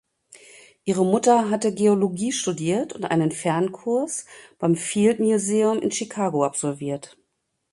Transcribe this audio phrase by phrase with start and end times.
[0.83, 4.25] Ihre Mutter hatte Geologie studiert und einen Fernkurs
[4.57, 7.19] beim Field Museum in Chicago absolviert.